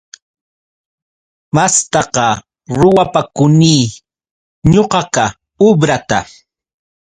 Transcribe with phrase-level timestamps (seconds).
[1.55, 2.25] Mastaqa
[2.79, 3.75] ruwapakuni
[4.71, 5.25] ñuqaqa
[5.67, 6.19] ubrata.